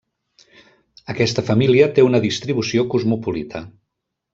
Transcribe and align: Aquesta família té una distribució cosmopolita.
Aquesta 1.15 1.45
família 1.51 1.91
té 1.99 2.09
una 2.09 2.25
distribució 2.27 2.91
cosmopolita. 2.97 3.69